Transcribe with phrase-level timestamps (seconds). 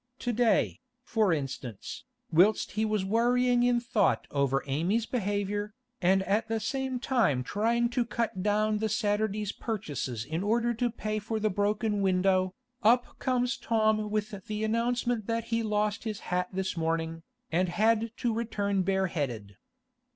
[0.17, 6.47] To day, for instance, whilst he was worrying in thought over Amy's behaviour, and at
[6.47, 11.39] the same time trying to cut down the Saturday's purchases in order to pay for
[11.39, 16.75] the broken window, up comes Tom with the announcement that he lost his hat this
[16.75, 17.21] morning,
[17.51, 19.55] and had to return bareheaded.